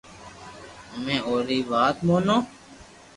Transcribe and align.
امي 0.93 1.15
اوري 1.27 1.59
ر 1.65 1.67
وات 1.71 1.95
مونو 2.07 2.37